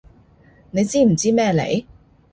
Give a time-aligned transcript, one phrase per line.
[0.71, 1.85] 你知唔知咩嚟？